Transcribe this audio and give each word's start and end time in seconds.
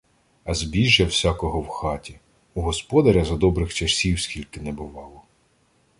А 0.43 0.53
збіжжя 0.53 1.05
всякого 1.05 1.61
в 1.61 1.67
хаті! 1.67 2.19
У 2.53 2.61
господаря 2.61 3.25
за 3.25 3.37
добрих 3.37 3.73
часів 3.73 4.19
стільки 4.19 4.61
не 4.61 4.71
бувало. 4.71 5.21